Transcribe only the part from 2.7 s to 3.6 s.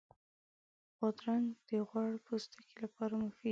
لپاره مفید دی.